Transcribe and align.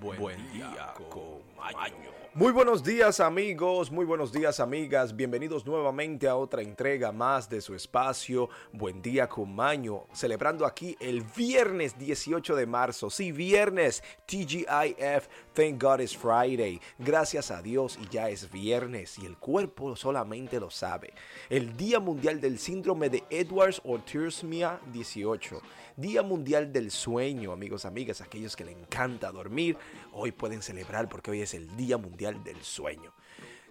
Buen, 0.00 0.52
día, 0.52 0.92
con 1.08 1.40
Maño. 1.56 2.16
Muy 2.34 2.52
buenos 2.52 2.84
días 2.84 3.18
amigos, 3.18 3.90
muy 3.90 4.04
buenos 4.04 4.30
días 4.30 4.60
amigas, 4.60 5.16
bienvenidos 5.16 5.64
nuevamente 5.64 6.28
a 6.28 6.36
otra 6.36 6.60
entrega 6.60 7.10
más 7.10 7.48
de 7.48 7.62
su 7.62 7.74
espacio 7.74 8.50
Buen 8.72 9.00
día 9.00 9.26
con 9.26 9.54
Maño, 9.54 10.04
celebrando 10.12 10.66
aquí 10.66 10.98
el 11.00 11.22
viernes 11.22 11.98
18 11.98 12.54
de 12.54 12.66
marzo, 12.66 13.08
sí 13.08 13.32
viernes, 13.32 14.02
TGIF, 14.26 15.28
Thank 15.54 15.82
God 15.82 16.00
it's 16.00 16.14
Friday, 16.14 16.78
gracias 16.98 17.50
a 17.50 17.62
Dios 17.62 17.98
y 18.02 18.06
ya 18.10 18.28
es 18.28 18.50
viernes 18.52 19.18
y 19.18 19.24
el 19.24 19.38
cuerpo 19.38 19.96
solamente 19.96 20.60
lo 20.60 20.68
sabe. 20.68 21.14
El 21.48 21.74
Día 21.74 22.00
Mundial 22.00 22.38
del 22.42 22.58
Síndrome 22.58 23.08
de 23.08 23.24
Edwards 23.30 23.80
o 23.82 23.98
Trisomia 24.00 24.78
18, 24.92 25.62
Día 25.96 26.22
Mundial 26.22 26.70
del 26.70 26.90
Sueño 26.90 27.50
amigos, 27.50 27.86
amigas, 27.86 28.20
aquellos 28.20 28.54
que 28.54 28.66
le 28.66 28.72
encanta 28.72 29.32
dormir, 29.32 29.78
hoy 30.12 30.32
pueden 30.32 30.62
celebrar 30.62 31.08
porque 31.08 31.30
hoy 31.30 31.42
es 31.42 31.54
el 31.54 31.76
Día 31.76 31.98
Mundial 31.98 32.42
del 32.44 32.62
Sueño. 32.62 33.12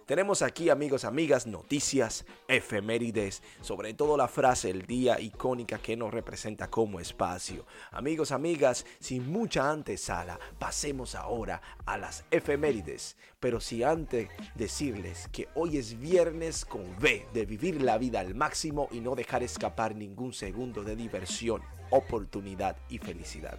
Tenemos 0.06 0.42
aquí, 0.42 0.70
amigos, 0.70 1.04
amigas, 1.04 1.48
noticias, 1.48 2.24
efemérides, 2.46 3.42
sobre 3.60 3.92
todo 3.92 4.16
la 4.16 4.28
frase 4.28 4.70
el 4.70 4.86
día 4.86 5.18
icónica 5.18 5.78
que 5.78 5.96
nos 5.96 6.14
representa 6.14 6.70
como 6.70 7.00
espacio. 7.00 7.66
Amigos, 7.90 8.30
amigas, 8.30 8.86
sin 9.00 9.28
mucha 9.28 9.68
antesala, 9.68 10.38
pasemos 10.60 11.16
ahora 11.16 11.60
a 11.86 11.98
las 11.98 12.24
efemérides. 12.30 13.16
Pero 13.40 13.58
si 13.58 13.82
antes 13.82 14.28
decirles 14.54 15.28
que 15.32 15.48
hoy 15.56 15.76
es 15.76 15.98
viernes 15.98 16.64
con 16.64 16.82
V, 17.00 17.26
de 17.34 17.44
vivir 17.44 17.82
la 17.82 17.98
vida 17.98 18.20
al 18.20 18.36
máximo 18.36 18.86
y 18.92 19.00
no 19.00 19.16
dejar 19.16 19.42
escapar 19.42 19.96
ningún 19.96 20.32
segundo 20.32 20.84
de 20.84 20.94
diversión, 20.94 21.62
oportunidad 21.90 22.76
y 22.88 22.98
felicidad. 22.98 23.58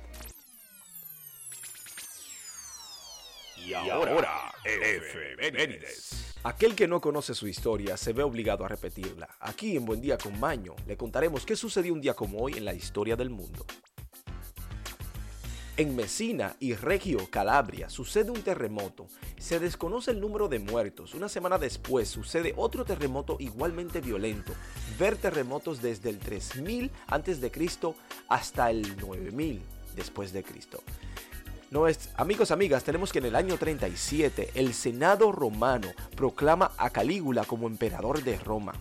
Y 3.65 3.73
ahora, 3.73 4.53
efemérides. 4.63 6.35
Aquel 6.43 6.75
que 6.75 6.87
no 6.87 7.01
conoce 7.01 7.33
su 7.33 7.47
historia 7.47 7.97
se 7.97 8.13
ve 8.13 8.23
obligado 8.23 8.63
a 8.63 8.67
repetirla. 8.67 9.27
Aquí 9.39 9.75
en 9.75 9.85
Buen 9.85 9.99
Día 9.99 10.17
con 10.17 10.39
Maño 10.39 10.75
le 10.85 10.95
contaremos 10.95 11.45
qué 11.45 11.55
sucedió 11.55 11.93
un 11.93 12.01
día 12.01 12.13
como 12.13 12.39
hoy 12.39 12.53
en 12.53 12.65
la 12.65 12.73
historia 12.73 13.15
del 13.15 13.29
mundo. 13.29 13.65
En 15.75 15.95
Messina 15.95 16.55
y 16.59 16.73
Reggio, 16.73 17.29
Calabria, 17.29 17.87
sucede 17.87 18.31
un 18.31 18.41
terremoto. 18.41 19.05
Se 19.37 19.59
desconoce 19.59 20.09
el 20.09 20.19
número 20.19 20.47
de 20.47 20.57
muertos. 20.57 21.13
Una 21.13 21.29
semana 21.29 21.59
después 21.59 22.07
sucede 22.07 22.53
otro 22.57 22.83
terremoto 22.83 23.37
igualmente 23.39 24.01
violento. 24.01 24.53
Ver 24.97 25.17
terremotos 25.17 25.79
desde 25.81 26.09
el 26.09 26.17
3000 26.17 26.89
a.C. 27.05 27.69
hasta 28.27 28.71
el 28.71 28.97
9000 28.97 29.61
después 29.95 30.33
de 30.33 30.43
Cristo. 30.43 30.81
No 31.69 31.85
es, 31.85 32.09
amigos, 32.15 32.51
amigas, 32.51 32.85
tenemos 32.85 33.11
que 33.11 33.19
en 33.19 33.25
el 33.25 33.35
año 33.35 33.57
37 33.57 34.51
el 34.55 34.73
Senado 34.73 35.33
romano 35.33 35.89
proclama 36.15 36.71
a 36.77 36.89
Calígula 36.91 37.43
como 37.43 37.67
emperador 37.67 38.23
de 38.23 38.37
Roma. 38.37 38.73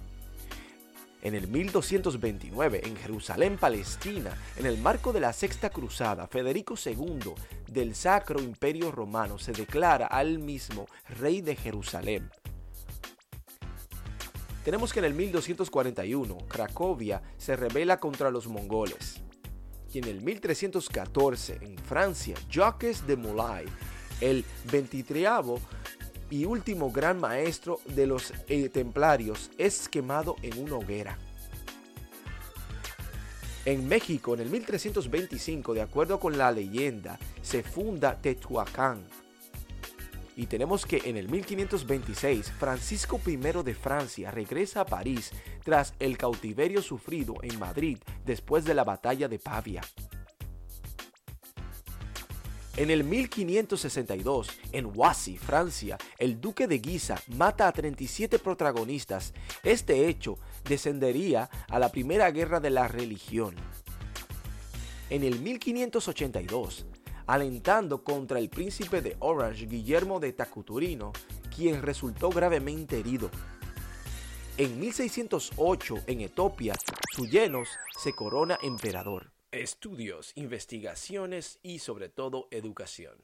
En 1.21 1.35
el 1.35 1.49
1229, 1.49 2.83
en 2.85 2.97
Jerusalén, 2.97 3.59
Palestina, 3.59 4.31
en 4.57 4.67
el 4.67 4.79
marco 4.79 5.13
de 5.13 5.19
la 5.19 5.33
Sexta 5.33 5.71
Cruzada, 5.71 6.29
Federico 6.29 6.77
II 6.77 7.35
del 7.67 7.97
Sacro 7.97 8.41
Imperio 8.41 8.93
Romano 8.93 9.37
se 9.37 9.51
declara 9.51 10.07
al 10.07 10.39
mismo 10.39 10.87
rey 11.19 11.41
de 11.41 11.57
Jerusalén. 11.57 12.31
Tenemos 14.65 14.93
que 14.93 15.01
en 15.01 15.07
el 15.07 15.15
1241, 15.15 16.39
Cracovia 16.47 17.21
se 17.37 17.57
rebela 17.57 17.99
contra 17.99 18.31
los 18.31 18.47
mongoles 18.47 19.26
y 19.93 19.99
en 19.99 20.05
el 20.05 20.21
1314 20.23 21.59
en 21.61 21.79
Francia, 21.79 22.37
Jacques 22.51 23.07
de 23.07 23.17
Molay, 23.17 23.67
el 24.21 24.45
23 24.71 25.29
y 26.31 26.45
último 26.45 26.91
gran 26.91 27.21
maestro 27.21 27.81
de 27.87 28.07
los 28.07 28.33
eh, 28.49 28.69
templarios, 28.69 29.51
es 29.59 29.89
quemado 29.89 30.37
en 30.43 30.63
una 30.63 30.77
hoguera. 30.77 31.19
En 33.65 33.89
México, 33.89 34.35
en 34.35 34.41
el 34.41 34.51
1325, 34.51 35.75
de 35.75 35.83
acuerdo 35.83 36.21
con 36.21 36.39
la 36.39 36.53
leyenda, 36.53 37.19
se 37.43 37.63
funda 37.65 38.21
Tetuacán, 38.21 39.05
y 40.37 40.47
tenemos 40.47 40.85
que 40.85 41.03
en 41.07 41.17
el 41.17 41.29
1526 41.29 42.53
Francisco 42.53 43.19
I 43.27 43.37
de 43.37 43.75
Francia 43.75 44.31
regresa 44.31 44.83
a 44.83 44.87
París 44.87 45.33
tras 45.65 45.95
el 45.99 46.19
cautiverio 46.19 46.83
sufrido 46.83 47.37
en 47.43 47.59
Madrid 47.59 47.99
después 48.25 48.65
de 48.65 48.75
la 48.75 48.85
batalla 48.85 49.29
de 49.29 49.39
Pavia. 49.39 49.81
En 52.77 52.91
el 52.91 53.05
1562, 53.05 54.51
en 54.73 54.93
Wassy, 54.95 55.39
Francia, 55.39 55.97
el 56.19 56.43
duque 56.43 56.67
de 56.67 56.79
Guisa 56.79 57.19
mata 57.29 57.69
a 57.69 57.73
37 57.73 58.39
protagonistas. 58.39 59.33
Este 59.65 60.09
hecho 60.09 60.39
descendería 60.69 61.49
a 61.71 61.79
la 61.79 61.91
Primera 61.91 62.31
Guerra 62.31 62.61
de 62.61 62.69
la 62.69 62.87
Religión. 62.87 63.55
En 65.09 65.23
el 65.23 65.41
1582, 65.41 66.85
alentando 67.27 68.05
contra 68.05 68.39
el 68.39 68.49
príncipe 68.49 69.03
de 69.03 69.17
Orange, 69.19 69.67
Guillermo 69.67 70.21
de 70.21 70.33
Tacuturino, 70.33 71.13
quien 71.55 71.83
resultó 71.83 72.31
gravemente 72.31 72.99
herido. 72.99 73.31
En 74.59 74.81
1608, 74.81 75.97
en 76.07 76.23
Etiopía, 76.23 76.75
Suyenos 77.15 77.69
se 77.99 78.15
corona 78.15 78.59
emperador. 78.63 79.33
Estudios, 79.51 80.33
investigaciones 80.35 81.59
y 81.63 81.79
sobre 81.79 82.09
todo 82.09 82.49
educación. 82.51 83.17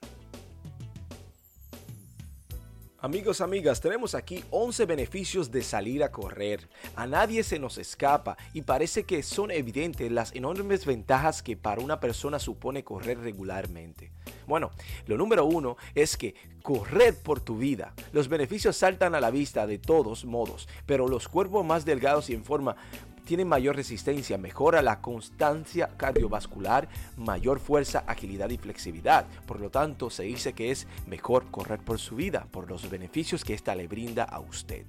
Amigos, 3.05 3.41
amigas, 3.41 3.81
tenemos 3.81 4.15
aquí 4.15 4.45
11 4.51 4.87
beneficios 4.87 5.51
de 5.51 5.63
salir 5.63 6.05
a 6.05 6.13
correr. 6.13 6.69
A 6.95 7.05
nadie 7.05 7.43
se 7.43 7.59
nos 7.59 7.77
escapa 7.77 8.37
y 8.53 8.63
parece 8.63 9.03
que 9.03 9.25
son 9.25 9.51
evidentes 9.51 10.13
las 10.13 10.33
enormes 10.37 10.87
ventajas 10.87 11.43
que 11.43 11.57
para 11.57 11.81
una 11.81 11.99
persona 11.99 12.39
supone 12.39 12.85
correr 12.85 13.19
regularmente. 13.19 14.13
Bueno, 14.47 14.71
lo 15.07 15.17
número 15.17 15.45
uno 15.45 15.77
es 15.97 16.17
que 16.17 16.37
corred 16.63 17.17
por 17.17 17.41
tu 17.41 17.59
vida. 17.59 17.93
Los 18.13 18.29
beneficios 18.29 18.77
saltan 18.77 19.17
a 19.17 19.21
la 19.21 19.33
vista 19.33 19.67
de 19.67 19.79
todos 19.79 20.25
modos, 20.25 20.69
pero 20.87 21.09
los 21.09 21.27
cuerpos 21.27 21.67
más 21.67 21.85
delgados 21.85 22.31
y 22.31 22.35
en 22.35 22.45
forma 22.45 22.77
tiene 23.25 23.45
mayor 23.45 23.77
resistencia, 23.77 24.39
mejora 24.39 24.83
la 24.83 25.01
constancia 25.01 25.91
cardiovascular, 25.97 26.89
mayor 27.17 27.61
fuerza, 27.61 28.05
agilidad 28.07 28.51
y 28.51 28.59
flexibilidad. 28.59 29.27
Por 29.47 29.61
lo 29.61 29.71
tanto, 29.71 30.11
se 30.11 30.25
dice 30.25 30.53
que 30.53 30.71
es 30.71 30.87
mejor 31.07 31.51
correr 31.51 31.81
por 31.81 31.99
su 31.99 32.17
vida, 32.17 32.47
por 32.51 32.69
los 32.69 32.91
beneficios 32.91 33.45
que 33.45 33.55
ésta 33.55 33.75
le 33.75 33.89
brinda 33.89 34.25
a 34.25 34.41
usted. 34.41 34.85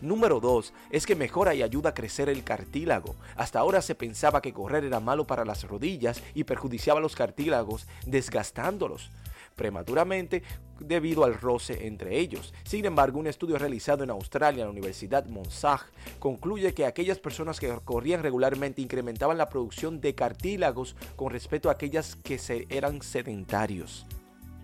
Número 0.00 0.38
2 0.38 0.72
es 0.90 1.06
que 1.06 1.16
mejora 1.16 1.54
y 1.54 1.62
ayuda 1.62 1.90
a 1.90 1.94
crecer 1.94 2.28
el 2.28 2.44
cartílago. 2.44 3.16
Hasta 3.36 3.58
ahora 3.58 3.82
se 3.82 3.94
pensaba 3.94 4.42
que 4.42 4.52
correr 4.52 4.84
era 4.84 5.00
malo 5.00 5.26
para 5.26 5.44
las 5.44 5.64
rodillas 5.64 6.22
y 6.34 6.44
perjudiciaba 6.44 7.00
los 7.00 7.16
cartílagos, 7.16 7.86
desgastándolos 8.06 9.10
prematuramente 9.58 10.42
debido 10.80 11.24
al 11.24 11.34
roce 11.34 11.86
entre 11.86 12.18
ellos. 12.18 12.54
Sin 12.64 12.86
embargo, 12.86 13.18
un 13.18 13.26
estudio 13.26 13.58
realizado 13.58 14.04
en 14.04 14.10
Australia 14.10 14.62
en 14.62 14.68
la 14.68 14.72
Universidad 14.72 15.26
Monsag 15.26 15.80
concluye 16.18 16.72
que 16.72 16.86
aquellas 16.86 17.18
personas 17.18 17.60
que 17.60 17.76
corrían 17.84 18.22
regularmente 18.22 18.80
incrementaban 18.80 19.36
la 19.36 19.50
producción 19.50 20.00
de 20.00 20.14
cartílagos 20.14 20.96
con 21.16 21.30
respecto 21.30 21.68
a 21.68 21.72
aquellas 21.72 22.16
que 22.16 22.38
eran 22.70 23.02
sedentarios. 23.02 24.06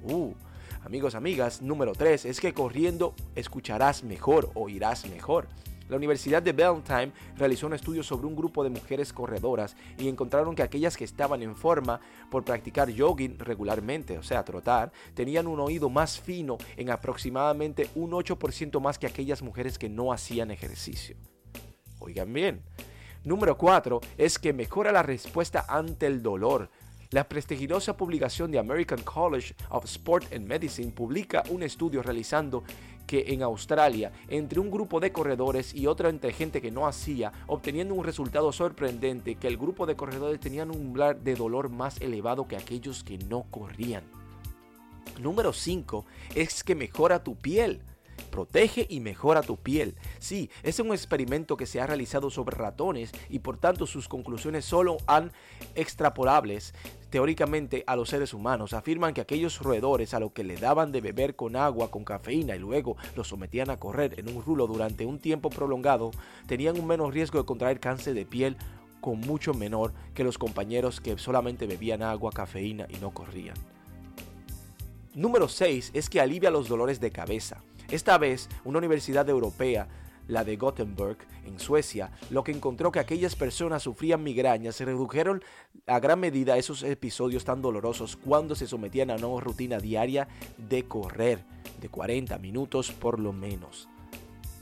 Uh, 0.05 0.33
amigos, 0.85 1.15
amigas, 1.15 1.61
número 1.61 1.93
3 1.93 2.25
es 2.25 2.41
que 2.41 2.55
corriendo 2.55 3.15
escucharás 3.35 4.05
mejor, 4.05 4.51
oirás 4.55 5.07
mejor. 5.11 5.49
La 5.89 5.97
Universidad 5.97 6.43
de 6.43 6.53
Beltime 6.53 7.13
realizó 7.37 7.67
un 7.67 7.75
estudio 7.75 8.03
sobre 8.03 8.27
un 8.27 8.35
grupo 8.35 8.65
de 8.65 8.71
mujeres 8.71 9.13
corredoras 9.13 9.77
y 9.99 10.09
encontraron 10.09 10.55
que 10.55 10.63
aquellas 10.63 10.97
que 10.97 11.05
estaban 11.05 11.43
en 11.43 11.55
forma 11.55 12.01
por 12.31 12.45
practicar 12.45 12.89
jogging 12.97 13.39
regularmente, 13.39 14.19
o 14.19 14.23
sea, 14.23 14.45
trotar, 14.45 14.93
tenían 15.15 15.47
un 15.47 15.61
oído 15.61 15.91
más 15.91 16.19
fino 16.19 16.57
en 16.77 16.91
aproximadamente 16.91 17.89
un 17.95 18.13
8% 18.13 18.81
más 18.81 18.99
que 18.99 19.07
aquellas 19.07 19.43
mujeres 19.43 19.79
que 19.79 19.89
no 19.89 20.13
hacían 20.13 20.51
ejercicio. 20.51 21.17
Oigan 21.99 22.33
bien. 22.33 22.63
Número 23.25 23.57
4 23.57 24.01
es 24.19 24.39
que 24.39 24.53
mejora 24.53 24.93
la 24.93 25.03
respuesta 25.03 25.65
ante 25.69 26.07
el 26.07 26.23
dolor. 26.23 26.71
La 27.11 27.29
prestigiosa 27.29 27.97
publicación 27.97 28.51
de 28.51 28.59
American 28.59 29.01
College 29.03 29.55
of 29.71 29.85
Sport 29.85 30.33
and 30.33 30.47
Medicine 30.47 30.91
publica 30.91 31.43
un 31.49 31.63
estudio 31.63 32.03
realizando 32.03 32.65
que 33.07 33.25
en 33.29 33.43
Australia, 33.43 34.13
entre 34.29 34.61
un 34.61 34.71
grupo 34.71 35.01
de 35.01 35.13
corredores 35.13 35.75
y 35.75 35.87
otra 35.87 36.09
entre 36.09 36.33
gente 36.33 36.61
que 36.61 36.71
no 36.71 36.87
hacía, 36.87 37.33
obteniendo 37.47 37.95
un 37.95 38.05
resultado 38.05 38.53
sorprendente 38.53 39.37
que 39.37 39.49
el 39.49 39.57
grupo 39.57 39.87
de 39.87 39.97
corredores 39.97 40.41
tenían 40.41 40.71
un 40.71 40.85
umbral 40.85 41.23
de 41.23 41.35
dolor 41.35 41.69
más 41.69 42.01
elevado 42.01 42.47
que 42.47 42.57
aquellos 42.57 43.05
que 43.05 43.19
no 43.19 43.45
corrían. 43.51 44.05
Número 45.21 45.53
5 45.53 46.05
es 46.35 46.65
que 46.65 46.75
mejora 46.75 47.23
tu 47.23 47.37
piel. 47.37 47.83
Protege 48.31 48.87
y 48.89 49.01
mejora 49.01 49.43
tu 49.43 49.57
piel. 49.57 49.95
Sí, 50.19 50.51
es 50.63 50.79
un 50.81 50.93
experimento 50.93 51.57
que 51.57 51.67
se 51.67 51.81
ha 51.81 51.87
realizado 51.87 52.31
sobre 52.31 52.57
ratones 52.57 53.13
y 53.29 53.41
por 53.41 53.57
tanto 53.57 53.87
sus 53.87 54.09
conclusiones 54.09 54.65
solo 54.65 54.97
han 55.07 55.33
extrapolables 55.75 56.75
teóricamente 57.11 57.85
a 57.87 57.97
los 57.97 58.09
seres 58.09 58.35
humanos. 58.35 58.73
Afirman 58.73 59.15
que 59.15 59.21
aquellos 59.21 59.61
roedores 59.61 60.15
a 60.15 60.21
los 60.21 60.33
que 60.33 60.45
le 60.45 60.57
daban 60.57 60.93
de 60.93 61.01
beber 61.01 61.37
con 61.37 61.57
agua, 61.57 61.91
con 61.91 62.05
cafeína 62.05 62.57
y 62.57 62.59
luego 62.59 62.97
los 63.15 63.29
sometían 63.29 63.71
a 63.71 63.79
correr 63.79 64.19
en 64.19 64.35
un 64.35 64.43
rulo 64.43 64.67
durante 64.67 65.07
un 65.07 65.19
tiempo 65.19 65.51
prolongado, 65.51 66.11
tenían 66.47 66.79
un 66.79 66.87
menos 66.87 67.15
riesgo 67.15 67.39
de 67.39 67.45
contraer 67.45 67.81
cáncer 67.81 68.15
de 68.15 68.27
piel 68.27 68.57
con 69.01 69.21
mucho 69.21 69.53
menor 69.53 69.93
que 70.15 70.25
los 70.25 70.39
compañeros 70.39 71.01
que 71.01 71.19
solamente 71.19 71.67
bebían 71.67 72.03
agua, 72.03 72.33
cafeína 72.33 72.87
y 72.89 72.97
no 72.97 73.13
corrían. 73.13 73.55
Número 75.15 75.47
6 75.47 75.93
es 75.95 76.11
que 76.11 76.21
alivia 76.21 76.51
los 76.51 76.69
dolores 76.69 77.01
de 77.01 77.11
cabeza. 77.11 77.63
Esta 77.95 78.19
vez, 78.19 78.49
una 78.65 78.79
universidad 78.79 79.29
europea, 79.29 79.87
la 80.27 80.43
de 80.43 80.57
Gothenburg, 80.57 81.19
en 81.47 81.61
Suecia, 81.61 82.11
lo 82.29 82.43
que 82.43 82.51
encontró 82.51 82.91
que 82.91 82.99
aquellas 82.99 83.37
personas 83.37 83.85
sufrían 83.85 84.21
migrañas 84.21 84.75
se 84.75 84.85
redujeron 84.85 85.45
a 85.87 86.01
gran 86.01 86.19
medida 86.19 86.57
esos 86.57 86.83
episodios 86.83 87.45
tan 87.45 87.63
dolorosos 87.63 88.17
cuando 88.17 88.57
se 88.57 88.67
sometían 88.67 89.13
a 89.13 89.15
una 89.15 89.41
rutina 89.41 89.79
diaria 89.79 90.27
de 90.59 90.89
correr 90.89 91.45
de 91.81 91.89
40 91.89 92.37
minutos 92.39 92.91
por 92.91 93.21
lo 93.21 93.33
menos. 93.33 93.89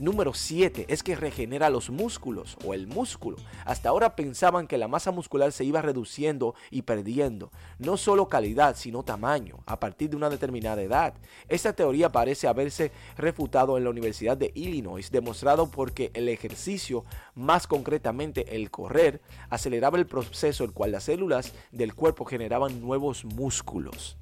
Número 0.02 0.34
7 0.34 0.86
es 0.88 1.04
que 1.04 1.14
regenera 1.14 1.70
los 1.70 1.88
músculos 1.88 2.58
o 2.64 2.74
el 2.74 2.88
músculo. 2.88 3.36
Hasta 3.64 3.88
ahora 3.88 4.16
pensaban 4.16 4.66
que 4.66 4.76
la 4.76 4.88
masa 4.88 5.12
muscular 5.12 5.52
se 5.52 5.62
iba 5.62 5.80
reduciendo 5.80 6.56
y 6.72 6.82
perdiendo, 6.82 7.52
no 7.78 7.96
solo 7.96 8.28
calidad, 8.28 8.74
sino 8.74 9.04
tamaño, 9.04 9.60
a 9.64 9.78
partir 9.78 10.10
de 10.10 10.16
una 10.16 10.28
determinada 10.28 10.82
edad. 10.82 11.14
Esta 11.48 11.72
teoría 11.72 12.10
parece 12.10 12.48
haberse 12.48 12.90
refutado 13.16 13.78
en 13.78 13.84
la 13.84 13.90
Universidad 13.90 14.36
de 14.36 14.50
Illinois, 14.56 15.08
demostrado 15.12 15.70
porque 15.70 16.10
el 16.14 16.28
ejercicio, 16.28 17.04
más 17.36 17.68
concretamente 17.68 18.56
el 18.56 18.72
correr, 18.72 19.22
aceleraba 19.50 19.98
el 19.98 20.08
proceso 20.08 20.64
el 20.64 20.72
cual 20.72 20.90
las 20.90 21.04
células 21.04 21.52
del 21.70 21.94
cuerpo 21.94 22.24
generaban 22.24 22.80
nuevos 22.80 23.24
músculos. 23.24 24.16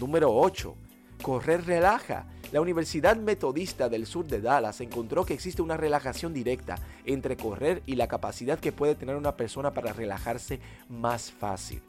Número 0.00 0.34
8. 0.34 0.74
Correr 1.22 1.66
relaja. 1.66 2.26
La 2.52 2.60
Universidad 2.60 3.16
Metodista 3.16 3.88
del 3.88 4.06
Sur 4.06 4.26
de 4.26 4.42
Dallas 4.42 4.82
encontró 4.82 5.24
que 5.24 5.32
existe 5.32 5.62
una 5.62 5.78
relajación 5.78 6.34
directa 6.34 6.76
entre 7.06 7.38
correr 7.38 7.82
y 7.86 7.96
la 7.96 8.08
capacidad 8.08 8.60
que 8.60 8.72
puede 8.72 8.94
tener 8.94 9.16
una 9.16 9.38
persona 9.38 9.72
para 9.72 9.94
relajarse 9.94 10.60
más 10.90 11.32
fácil. 11.32 11.80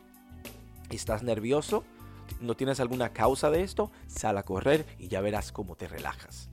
¿Estás 0.90 1.22
nervioso? 1.22 1.84
¿No 2.40 2.56
tienes 2.56 2.80
alguna 2.80 3.12
causa 3.12 3.52
de 3.52 3.62
esto? 3.62 3.92
Sal 4.08 4.38
a 4.38 4.44
correr 4.44 4.86
y 5.00 5.10
ya 5.10 5.20
verás 5.20 5.52
cómo 5.52 5.76
te 5.76 5.90
relajas. 5.90 6.50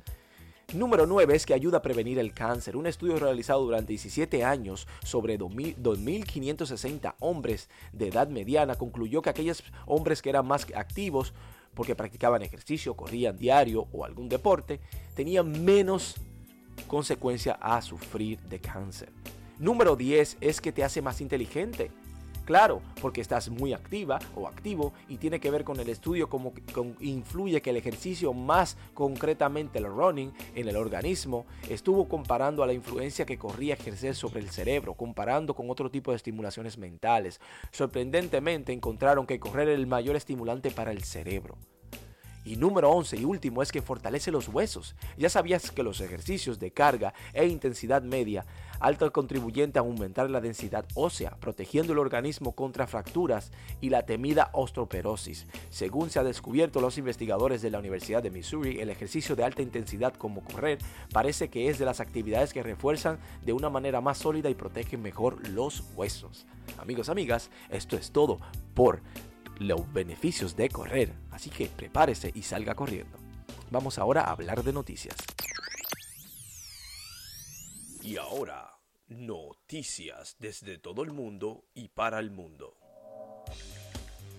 Número 0.74 1.06
9 1.06 1.36
es 1.36 1.46
que 1.46 1.54
ayuda 1.54 1.78
a 1.78 1.82
prevenir 1.82 2.18
el 2.18 2.32
cáncer. 2.32 2.76
Un 2.76 2.88
estudio 2.88 3.16
realizado 3.16 3.62
durante 3.62 3.92
17 3.92 4.44
años 4.44 4.88
sobre 5.04 5.38
2.560 5.38 7.14
hombres 7.20 7.68
de 7.92 8.08
edad 8.08 8.28
mediana 8.28 8.74
concluyó 8.74 9.22
que 9.22 9.30
aquellos 9.30 9.62
hombres 9.86 10.20
que 10.20 10.30
eran 10.30 10.46
más 10.46 10.66
activos 10.74 11.32
porque 11.74 11.94
practicaban 11.94 12.42
ejercicio, 12.42 12.94
corrían 12.94 13.36
diario 13.36 13.86
o 13.92 14.04
algún 14.04 14.28
deporte, 14.28 14.80
tenían 15.14 15.64
menos 15.64 16.16
consecuencia 16.86 17.58
a 17.60 17.80
sufrir 17.82 18.40
de 18.40 18.60
cáncer. 18.60 19.10
Número 19.58 19.96
10 19.96 20.38
es 20.40 20.60
que 20.60 20.72
te 20.72 20.84
hace 20.84 21.02
más 21.02 21.20
inteligente. 21.20 21.90
Claro, 22.50 22.82
porque 23.00 23.20
estás 23.20 23.48
muy 23.48 23.72
activa 23.72 24.18
o 24.34 24.48
activo 24.48 24.92
y 25.08 25.18
tiene 25.18 25.38
que 25.38 25.52
ver 25.52 25.62
con 25.62 25.78
el 25.78 25.88
estudio 25.88 26.28
cómo 26.28 26.52
influye 26.98 27.62
que 27.62 27.70
el 27.70 27.76
ejercicio, 27.76 28.32
más 28.32 28.76
concretamente 28.92 29.78
el 29.78 29.84
running 29.84 30.32
en 30.56 30.66
el 30.66 30.76
organismo, 30.76 31.46
estuvo 31.68 32.08
comparando 32.08 32.64
a 32.64 32.66
la 32.66 32.72
influencia 32.72 33.24
que 33.24 33.38
corría 33.38 33.74
ejercer 33.74 34.16
sobre 34.16 34.40
el 34.40 34.50
cerebro, 34.50 34.94
comparando 34.94 35.54
con 35.54 35.70
otro 35.70 35.92
tipo 35.92 36.10
de 36.10 36.16
estimulaciones 36.16 36.76
mentales. 36.76 37.40
Sorprendentemente 37.70 38.72
encontraron 38.72 39.28
que 39.28 39.38
correr 39.38 39.68
era 39.68 39.78
el 39.78 39.86
mayor 39.86 40.16
estimulante 40.16 40.72
para 40.72 40.90
el 40.90 41.04
cerebro. 41.04 41.56
Y 42.44 42.56
número 42.56 42.90
11 42.90 43.18
y 43.18 43.24
último 43.24 43.62
es 43.62 43.70
que 43.70 43.82
fortalece 43.82 44.30
los 44.30 44.48
huesos. 44.48 44.96
Ya 45.18 45.28
sabías 45.28 45.70
que 45.70 45.82
los 45.82 46.00
ejercicios 46.00 46.58
de 46.58 46.70
carga 46.70 47.12
e 47.32 47.46
intensidad 47.46 48.02
media 48.02 48.46
alto 48.80 49.12
contribuyente 49.12 49.78
a 49.78 49.82
aumentar 49.82 50.30
la 50.30 50.40
densidad 50.40 50.86
ósea, 50.94 51.36
protegiendo 51.38 51.92
el 51.92 51.98
organismo 51.98 52.52
contra 52.52 52.86
fracturas 52.86 53.52
y 53.80 53.90
la 53.90 54.06
temida 54.06 54.50
osteoporosis. 54.52 55.46
Según 55.68 56.10
se 56.10 56.18
ha 56.18 56.24
descubierto 56.24 56.80
los 56.80 56.98
investigadores 56.98 57.62
de 57.62 57.70
la 57.70 57.78
Universidad 57.78 58.22
de 58.22 58.30
Missouri, 58.30 58.80
el 58.80 58.88
ejercicio 58.88 59.36
de 59.36 59.44
alta 59.44 59.62
intensidad 59.62 60.14
como 60.14 60.42
correr 60.42 60.78
parece 61.12 61.50
que 61.50 61.68
es 61.68 61.78
de 61.78 61.84
las 61.84 62.00
actividades 62.00 62.52
que 62.52 62.62
refuerzan 62.62 63.18
de 63.44 63.52
una 63.52 63.68
manera 63.68 64.00
más 64.00 64.18
sólida 64.18 64.48
y 64.48 64.54
protegen 64.54 65.02
mejor 65.02 65.46
los 65.48 65.84
huesos. 65.94 66.46
Amigos, 66.78 67.10
amigas, 67.10 67.50
esto 67.68 67.96
es 67.96 68.10
todo 68.10 68.38
por 68.74 69.02
los 69.60 69.92
beneficios 69.92 70.56
de 70.56 70.70
correr, 70.70 71.12
así 71.30 71.50
que 71.50 71.68
prepárese 71.68 72.32
y 72.34 72.42
salga 72.42 72.74
corriendo. 72.74 73.16
Vamos 73.70 73.98
ahora 73.98 74.22
a 74.22 74.32
hablar 74.32 74.64
de 74.64 74.72
noticias. 74.72 75.14
Y 78.02 78.16
ahora, 78.16 78.80
noticias 79.06 80.36
desde 80.38 80.78
todo 80.78 81.02
el 81.02 81.12
mundo 81.12 81.66
y 81.74 81.88
para 81.88 82.18
el 82.18 82.30
mundo. 82.30 82.76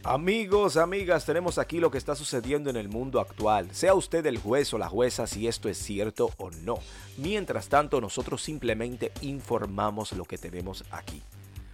Amigos, 0.04 0.78
amigas, 0.78 1.28
tenemos 1.28 1.60
aquí 1.60 1.80
lo 1.80 1.92
que 1.92 2.00
está 2.00 2.16
sucediendo 2.16 2.72
en 2.72 2.76
el 2.76 2.90
mundo 2.90 3.20
actual. 3.20 3.74
Sea 3.76 3.94
usted 3.94 4.26
el 4.26 4.40
juez 4.40 4.74
o 4.74 4.80
la 4.80 4.90
jueza 4.90 5.28
si 5.28 5.48
esto 5.48 5.70
es 5.70 5.78
cierto 5.78 6.32
o 6.38 6.50
no. 6.50 6.80
Mientras 7.18 7.70
tanto, 7.70 8.02
nosotros 8.02 8.42
simplemente 8.42 9.12
informamos 9.22 10.14
lo 10.14 10.26
que 10.26 10.40
tenemos 10.40 10.84
aquí. 10.90 11.22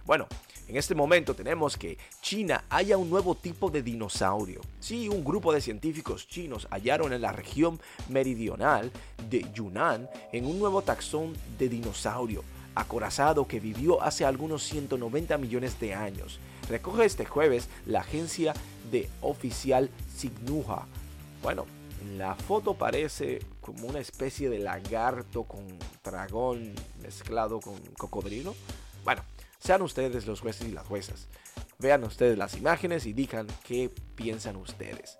Bueno, 0.04 0.26
en 0.68 0.76
este 0.76 0.94
momento 0.94 1.34
tenemos 1.34 1.76
que 1.76 1.96
China 2.20 2.64
haya 2.68 2.98
un 2.98 3.08
nuevo 3.08 3.34
tipo 3.34 3.70
de 3.70 3.82
dinosaurio. 3.82 4.60
Sí, 4.80 5.08
un 5.08 5.24
grupo 5.24 5.52
de 5.52 5.62
científicos 5.62 6.28
chinos 6.28 6.68
hallaron 6.70 7.12
en 7.12 7.22
la 7.22 7.32
región 7.32 7.80
meridional 8.08 8.92
de 9.30 9.46
Yunnan 9.54 10.08
en 10.32 10.44
un 10.44 10.58
nuevo 10.58 10.82
taxón 10.82 11.32
de 11.58 11.68
dinosaurio 11.68 12.44
acorazado 12.74 13.48
que 13.48 13.58
vivió 13.58 14.02
hace 14.02 14.24
algunos 14.24 14.62
190 14.62 15.36
millones 15.38 15.80
de 15.80 15.94
años. 15.94 16.38
Recoge 16.68 17.06
este 17.06 17.24
jueves 17.24 17.68
la 17.86 18.00
agencia 18.00 18.54
de 18.92 19.08
oficial 19.20 19.90
Signuja. 20.14 20.86
Bueno, 21.42 21.66
la 22.16 22.34
foto 22.34 22.74
parece 22.74 23.40
como 23.60 23.88
una 23.88 23.98
especie 23.98 24.48
de 24.48 24.58
lagarto 24.58 25.44
con 25.44 25.66
dragón 26.04 26.72
mezclado 27.02 27.58
con 27.60 27.74
cocodrilo. 27.96 28.54
Bueno, 29.02 29.22
sean 29.58 29.82
ustedes 29.82 30.26
los 30.26 30.40
jueces 30.40 30.68
y 30.68 30.72
las 30.72 30.86
juezas. 30.86 31.28
Vean 31.78 32.04
ustedes 32.04 32.38
las 32.38 32.56
imágenes 32.56 33.06
y 33.06 33.12
digan 33.12 33.46
qué 33.64 33.90
piensan 34.14 34.56
ustedes. 34.56 35.18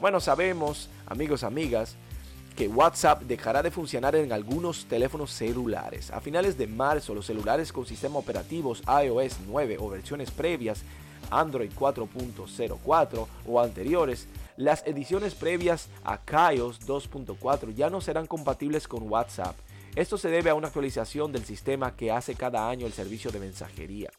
Bueno, 0.00 0.20
sabemos, 0.20 0.88
amigos, 1.06 1.42
amigas, 1.42 1.96
que 2.56 2.68
WhatsApp 2.68 3.22
dejará 3.22 3.62
de 3.62 3.70
funcionar 3.70 4.16
en 4.16 4.32
algunos 4.32 4.86
teléfonos 4.86 5.30
celulares. 5.30 6.10
A 6.10 6.20
finales 6.20 6.58
de 6.58 6.66
marzo, 6.66 7.14
los 7.14 7.26
celulares 7.26 7.72
con 7.72 7.86
sistema 7.86 8.18
operativos 8.18 8.82
iOS 9.04 9.36
9 9.46 9.76
o 9.78 9.88
versiones 9.88 10.30
previas, 10.30 10.82
Android 11.30 11.70
4.04 11.72 13.26
o 13.46 13.60
anteriores, 13.60 14.26
las 14.56 14.84
ediciones 14.86 15.34
previas 15.34 15.88
a 16.04 16.18
iOS 16.52 16.80
2.4 16.80 17.74
ya 17.74 17.90
no 17.90 18.00
serán 18.00 18.26
compatibles 18.26 18.88
con 18.88 19.08
WhatsApp. 19.08 19.54
Esto 19.94 20.18
se 20.18 20.28
debe 20.28 20.50
a 20.50 20.54
una 20.54 20.68
actualización 20.68 21.32
del 21.32 21.44
sistema 21.44 21.96
que 21.96 22.10
hace 22.12 22.34
cada 22.34 22.68
año 22.68 22.86
el 22.86 22.92
servicio 22.92 23.30
de 23.30 23.40
mensajería. 23.40 24.10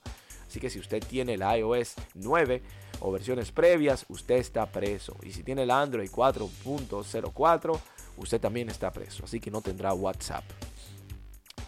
Así 0.48 0.60
que 0.60 0.70
si 0.70 0.80
usted 0.80 1.04
tiene 1.08 1.36
el 1.36 1.42
iOS 1.42 1.94
9 2.16 2.62
o 3.02 3.12
versiones 3.12 3.52
previas, 3.52 4.06
usted 4.10 4.38
está 4.38 4.66
preso. 4.66 5.16
Y 5.22 5.32
si 5.32 5.44
tiene 5.44 5.64
el 5.64 5.72
Android 5.72 6.10
4.04, 6.10 7.80
usted 8.18 8.42
también 8.42 8.70
está 8.70 8.92
preso. 8.92 9.26
Así 9.26 9.40
que 9.40 9.52
no 9.52 9.62
tendrá 9.62 9.94
WhatsApp. 9.94 10.44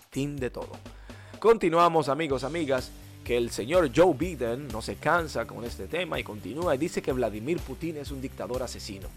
Fin 0.10 0.36
de 0.36 0.50
todo. 0.50 0.72
Continuamos 1.40 2.10
amigos, 2.10 2.44
amigas, 2.44 2.92
que 3.24 3.38
el 3.38 3.52
señor 3.52 3.92
Joe 3.96 4.14
Biden 4.14 4.68
no 4.68 4.82
se 4.82 4.96
cansa 4.96 5.46
con 5.46 5.64
este 5.64 5.88
tema 5.88 6.20
y 6.20 6.24
continúa 6.24 6.76
y 6.76 6.80
dice 6.80 7.02
que 7.02 7.14
Vladimir 7.14 7.60
Putin 7.60 7.98
es 7.98 8.12
un 8.12 8.20
dictador 8.20 8.64
asesino. 8.64 9.08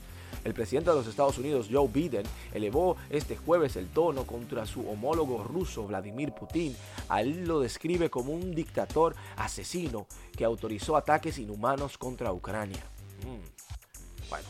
El 0.43 0.55
presidente 0.55 0.91
de 0.91 0.97
los 0.97 1.07
Estados 1.07 1.39
Unidos, 1.39 1.69
Joe 1.71 1.89
Biden, 1.89 2.25
elevó 2.53 2.97
este 3.11 3.37
jueves 3.37 3.77
el 3.77 3.89
tono 3.89 4.27
contra 4.27 4.67
su 4.67 4.89
homólogo 4.89 5.45
ruso, 5.45 5.87
Vladimir 5.87 6.33
Putin. 6.33 6.77
A 7.09 7.23
lo 7.23 7.61
describe 7.61 8.11
como 8.11 8.33
un 8.33 8.55
dictador 8.55 9.15
asesino 9.37 10.07
que 10.37 10.45
autorizó 10.45 10.97
ataques 10.97 11.39
inhumanos 11.39 11.99
contra 11.99 12.33
Ucrania. 12.33 12.83
Mm. 13.23 14.29
Bueno, 14.29 14.49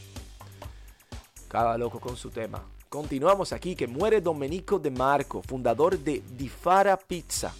cada 1.49 1.77
loco 1.79 2.01
con 2.01 2.17
su 2.17 2.31
tema. 2.31 2.63
Continuamos 2.89 3.53
aquí 3.53 3.75
que 3.75 3.89
muere 3.89 4.21
Domenico 4.21 4.79
De 4.79 4.91
Marco, 4.91 5.43
fundador 5.43 5.99
de 5.99 6.23
Difara 6.37 6.97
Pizza. 6.97 7.53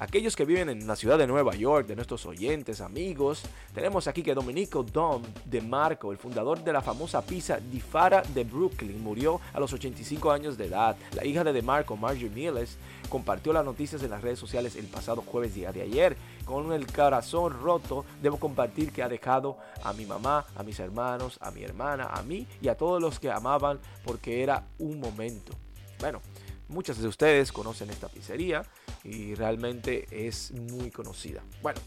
Aquellos 0.00 0.34
que 0.34 0.46
viven 0.46 0.70
en 0.70 0.86
la 0.86 0.96
ciudad 0.96 1.18
de 1.18 1.26
Nueva 1.26 1.54
York, 1.54 1.86
de 1.86 1.94
nuestros 1.94 2.24
oyentes, 2.24 2.80
amigos, 2.80 3.42
tenemos 3.74 4.08
aquí 4.08 4.22
que 4.22 4.34
Domenico 4.34 4.82
Dom 4.82 5.22
de 5.44 5.60
Marco, 5.60 6.10
el 6.10 6.16
fundador 6.18 6.64
de 6.64 6.72
la 6.72 6.80
famosa 6.80 7.20
pizza 7.22 7.60
Di 7.60 7.80
Fara 7.80 8.22
de 8.22 8.44
Brooklyn, 8.44 9.02
murió 9.02 9.40
a 9.52 9.60
los 9.60 9.72
85 9.72 10.32
años 10.32 10.56
de 10.56 10.66
edad. 10.66 10.96
La 11.12 11.24
hija 11.24 11.44
de 11.44 11.52
DeMarco, 11.52 11.96
Marjorie 11.96 12.30
Miles, 12.30 12.78
compartió 13.10 13.52
las 13.52 13.64
noticias 13.64 14.02
en 14.02 14.10
las 14.10 14.22
redes 14.22 14.38
sociales 14.38 14.74
el 14.74 14.86
pasado 14.86 15.22
jueves 15.22 15.54
día 15.54 15.70
de 15.70 15.82
ayer. 15.82 16.16
Con 16.46 16.72
el 16.72 16.90
corazón 16.90 17.60
roto, 17.62 18.06
debo 18.22 18.38
compartir 18.38 18.92
que 18.92 19.02
ha 19.02 19.08
dejado 19.08 19.58
a 19.84 19.92
mi 19.92 20.06
mamá, 20.06 20.46
a 20.56 20.62
mis 20.62 20.80
hermanos, 20.80 21.36
a 21.42 21.50
mi 21.50 21.62
hermana, 21.62 22.06
a 22.06 22.22
mí 22.22 22.46
y 22.62 22.68
a 22.68 22.76
todos 22.76 23.02
los 23.02 23.20
que 23.20 23.30
amaban 23.30 23.78
porque 24.02 24.42
era 24.42 24.64
un 24.78 24.98
momento. 24.98 25.52
Bueno, 26.00 26.22
muchas 26.70 26.98
de 26.98 27.08
ustedes 27.08 27.52
conocen 27.52 27.90
esta 27.90 28.08
pizzería 28.08 28.62
y 29.04 29.34
realmente 29.34 30.06
es 30.10 30.52
muy 30.52 30.90
conocida. 30.90 31.42
Bueno, 31.62 31.80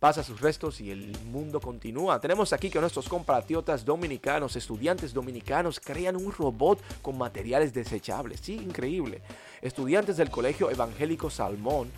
pasa 0.00 0.22
sus 0.22 0.40
restos 0.40 0.80
y 0.80 0.90
el 0.90 1.16
mundo 1.30 1.60
continúa. 1.60 2.20
Tenemos 2.20 2.52
aquí 2.52 2.70
que 2.70 2.80
nuestros 2.80 3.08
compatriotas 3.08 3.84
dominicanos, 3.84 4.56
estudiantes 4.56 5.12
dominicanos, 5.12 5.80
crean 5.80 6.16
un 6.16 6.32
robot 6.32 6.80
con 7.02 7.16
materiales 7.18 7.72
desechables. 7.72 8.40
Sí, 8.40 8.54
increíble. 8.54 9.22
Estudiantes 9.62 10.16
del 10.16 10.30
Colegio 10.30 10.70
Evangélico 10.70 11.30
Salmón 11.30 11.90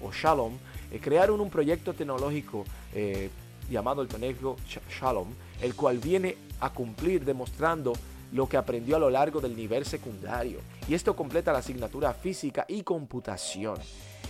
o 0.00 0.12
Shalom 0.12 0.54
eh, 0.90 1.00
crearon 1.00 1.40
un 1.40 1.50
proyecto 1.50 1.94
tecnológico 1.94 2.64
eh, 2.94 3.30
llamado 3.70 4.02
el 4.02 4.08
Colegio 4.08 4.56
Shalom, 4.90 5.28
el 5.60 5.74
cual 5.74 5.98
viene 5.98 6.36
a 6.60 6.70
cumplir 6.70 7.24
demostrando 7.24 7.92
lo 8.32 8.48
que 8.48 8.56
aprendió 8.56 8.96
a 8.96 9.00
lo 9.00 9.10
largo 9.10 9.40
del 9.40 9.56
nivel 9.56 9.84
secundario. 9.84 10.60
Y 10.88 10.94
esto 10.94 11.14
completa 11.16 11.52
la 11.52 11.58
asignatura 11.58 12.12
física 12.12 12.64
y 12.68 12.82
computación, 12.82 13.78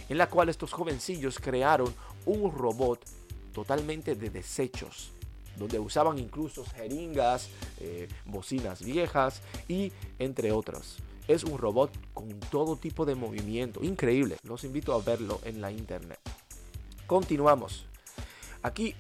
en 0.09 0.19
la 0.19 0.29
cual 0.29 0.49
estos 0.49 0.73
jovencillos 0.73 1.39
crearon 1.39 1.93
un 2.25 2.53
robot 2.53 3.01
totalmente 3.53 4.15
de 4.15 4.31
desechos, 4.31 5.13
donde 5.57 5.79
usaban 5.79 6.19
incluso 6.19 6.65
jeringas, 6.65 7.49
eh, 7.81 8.09
bocinas 8.27 8.83
viejas 8.83 9.41
y 9.69 9.93
entre 10.19 10.53
otros. 10.53 10.99
Es 11.29 11.43
un 11.43 11.59
robot 11.59 11.91
con 12.15 12.39
todo 12.51 12.77
tipo 12.77 13.05
de 13.05 13.15
movimiento, 13.15 13.83
increíble. 13.83 14.37
Los 14.45 14.63
invito 14.63 14.95
a 14.95 15.01
verlo 15.01 15.41
en 15.45 15.61
la 15.61 15.73
internet. 15.73 16.21
Continuamos. 17.07 17.87
Aquí 18.63 18.95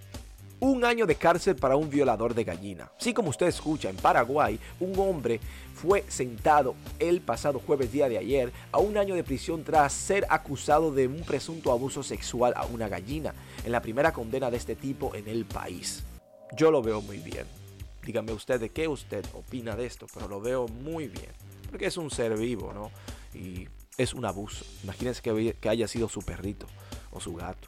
un 0.60 0.84
año 0.84 1.06
de 1.06 1.16
cárcel 1.16 1.56
para 1.56 1.76
un 1.76 1.90
violador 1.90 2.34
de 2.34 2.44
gallina. 2.44 2.90
Sí, 2.98 3.12
como 3.12 3.30
usted 3.30 3.46
escucha, 3.46 3.90
en 3.90 3.96
Paraguay, 3.96 4.58
un 4.80 4.98
hombre 4.98 5.40
fue 5.74 6.04
sentado 6.08 6.74
el 6.98 7.20
pasado 7.20 7.60
jueves 7.60 7.92
día 7.92 8.08
de 8.08 8.18
ayer 8.18 8.52
a 8.72 8.78
un 8.78 8.96
año 8.96 9.14
de 9.14 9.24
prisión 9.24 9.64
tras 9.64 9.92
ser 9.92 10.26
acusado 10.30 10.92
de 10.92 11.06
un 11.06 11.20
presunto 11.20 11.72
abuso 11.72 12.02
sexual 12.02 12.54
a 12.56 12.64
una 12.64 12.88
gallina, 12.88 13.34
en 13.64 13.72
la 13.72 13.82
primera 13.82 14.12
condena 14.12 14.50
de 14.50 14.56
este 14.56 14.76
tipo 14.76 15.14
en 15.14 15.28
el 15.28 15.44
país. 15.44 16.04
Yo 16.56 16.70
lo 16.70 16.82
veo 16.82 17.02
muy 17.02 17.18
bien. 17.18 17.46
Dígame 18.02 18.32
usted 18.32 18.60
de 18.60 18.70
qué 18.70 18.88
usted 18.88 19.24
opina 19.34 19.74
de 19.76 19.84
esto, 19.84 20.06
pero 20.14 20.28
lo 20.28 20.40
veo 20.40 20.68
muy 20.68 21.08
bien. 21.08 21.32
Porque 21.68 21.86
es 21.86 21.96
un 21.96 22.10
ser 22.10 22.36
vivo, 22.38 22.72
¿no? 22.72 22.90
Y 23.38 23.68
es 23.98 24.14
un 24.14 24.24
abuso. 24.24 24.64
Imagínense 24.84 25.20
que 25.22 25.68
haya 25.68 25.88
sido 25.88 26.08
su 26.08 26.20
perrito 26.20 26.66
o 27.10 27.20
su 27.20 27.34
gato. 27.34 27.65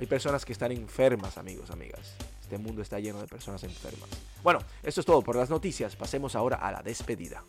Hay 0.00 0.06
personas 0.06 0.46
que 0.46 0.54
están 0.54 0.72
enfermas, 0.72 1.36
amigos, 1.36 1.70
amigas. 1.70 2.14
Este 2.40 2.56
mundo 2.56 2.80
está 2.80 2.98
lleno 2.98 3.20
de 3.20 3.26
personas 3.26 3.62
enfermas. 3.64 4.08
Bueno, 4.42 4.60
esto 4.82 5.00
es 5.00 5.06
todo 5.06 5.20
por 5.20 5.36
las 5.36 5.50
noticias. 5.50 5.94
Pasemos 5.94 6.34
ahora 6.34 6.56
a 6.56 6.72
la 6.72 6.82
despedida. 6.82 7.44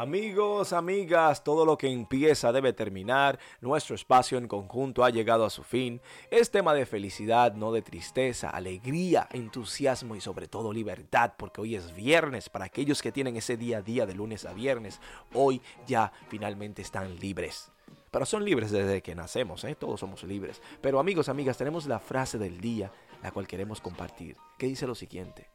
Amigos, 0.00 0.72
amigas, 0.72 1.44
todo 1.44 1.66
lo 1.66 1.76
que 1.76 1.92
empieza 1.92 2.52
debe 2.52 2.72
terminar. 2.72 3.38
Nuestro 3.60 3.94
espacio 3.94 4.38
en 4.38 4.48
conjunto 4.48 5.04
ha 5.04 5.10
llegado 5.10 5.44
a 5.44 5.50
su 5.50 5.62
fin. 5.62 6.00
Es 6.30 6.50
tema 6.50 6.72
de 6.72 6.86
felicidad, 6.86 7.52
no 7.52 7.70
de 7.70 7.82
tristeza, 7.82 8.48
alegría, 8.48 9.28
entusiasmo 9.30 10.16
y 10.16 10.22
sobre 10.22 10.48
todo 10.48 10.72
libertad, 10.72 11.34
porque 11.36 11.60
hoy 11.60 11.74
es 11.74 11.94
viernes. 11.94 12.48
Para 12.48 12.64
aquellos 12.64 13.02
que 13.02 13.12
tienen 13.12 13.36
ese 13.36 13.58
día 13.58 13.76
a 13.76 13.82
día 13.82 14.06
de 14.06 14.14
lunes 14.14 14.46
a 14.46 14.54
viernes, 14.54 15.02
hoy 15.34 15.60
ya 15.86 16.10
finalmente 16.30 16.80
están 16.80 17.16
libres. 17.16 17.70
Pero 18.10 18.24
son 18.24 18.42
libres 18.42 18.70
desde 18.70 19.02
que 19.02 19.14
nacemos, 19.14 19.64
¿eh? 19.64 19.74
todos 19.74 20.00
somos 20.00 20.22
libres. 20.22 20.62
Pero 20.80 20.98
amigos, 20.98 21.28
amigas, 21.28 21.58
tenemos 21.58 21.84
la 21.84 21.98
frase 21.98 22.38
del 22.38 22.58
día, 22.58 22.90
la 23.22 23.32
cual 23.32 23.46
queremos 23.46 23.82
compartir, 23.82 24.38
que 24.56 24.64
dice 24.64 24.86
lo 24.86 24.94
siguiente. 24.94 25.50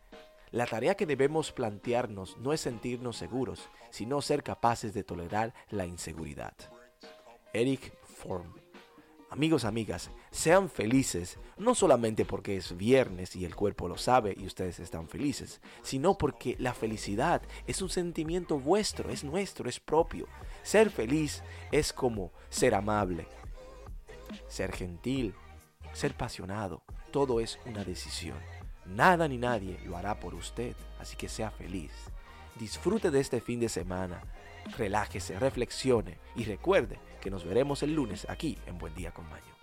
La 0.52 0.66
tarea 0.66 0.96
que 0.96 1.06
debemos 1.06 1.52
plantearnos 1.52 2.38
no 2.38 2.54
es 2.54 2.62
sentirnos 2.62 3.18
seguros, 3.18 3.70
sino 3.90 4.22
ser 4.22 4.44
capaces 4.44 4.94
de 4.94 5.04
tolerar 5.04 5.54
la 5.70 5.86
inseguridad. 5.86 6.54
Eric 7.54 7.94
Form. 8.04 8.54
Amigos, 9.32 9.66
amigas, 9.66 10.12
sean 10.32 10.70
felices, 10.70 11.40
no 11.58 11.76
solamente 11.76 12.24
porque 12.26 12.56
es 12.56 12.78
viernes 12.78 13.36
y 13.36 13.44
el 13.44 13.56
cuerpo 13.56 13.88
lo 13.88 13.98
sabe 13.98 14.34
y 14.38 14.46
ustedes 14.46 14.80
están 14.80 15.10
felices, 15.10 15.62
sino 15.82 16.18
porque 16.18 16.56
la 16.60 16.74
felicidad 16.74 17.42
es 17.68 17.82
un 17.82 17.90
sentimiento 17.90 18.60
vuestro, 18.60 19.10
es 19.10 19.24
nuestro, 19.24 19.68
es 19.68 19.80
propio. 19.80 20.28
Ser 20.64 20.90
feliz 20.90 21.44
es 21.72 21.92
como 21.92 22.32
ser 22.50 22.76
amable, 22.76 23.28
ser 24.48 24.72
gentil, 24.72 25.34
ser 25.92 26.12
apasionado, 26.12 26.84
todo 27.12 27.40
es 27.40 27.60
una 27.66 27.84
decisión. 27.84 28.38
Nada 28.86 29.28
ni 29.28 29.38
nadie 29.38 29.80
lo 29.86 29.98
hará 29.98 30.20
por 30.20 30.36
usted, 30.36 30.76
así 31.00 31.16
que 31.16 31.28
sea 31.28 31.52
feliz. 31.52 31.92
Disfrute 32.60 33.12
de 33.12 33.20
este 33.20 33.42
fin 33.42 33.60
de 33.60 33.70
semana, 33.70 34.22
relájese, 34.78 35.40
reflexione 35.40 36.20
y 36.36 36.46
recuerde 36.46 37.00
que 37.20 37.32
nos 37.32 37.44
veremos 37.44 37.84
el 37.84 37.94
lunes 37.94 38.28
aquí 38.30 38.58
en 38.68 38.78
Buen 38.78 38.94
Día 38.94 39.12
con 39.12 39.28
Maño. 39.30 39.55